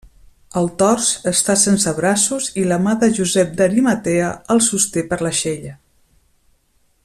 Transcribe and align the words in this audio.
El 0.61 0.69
tors 0.83 1.09
està 1.31 1.55
sense 1.63 1.93
braços 1.99 2.49
i 2.63 2.63
la 2.71 2.79
mà 2.87 2.95
de 3.03 3.11
Josep 3.19 3.53
d'Arimatea 3.61 4.33
el 4.55 4.65
sosté 4.71 5.05
per 5.13 5.21
l'aixella. 5.27 5.79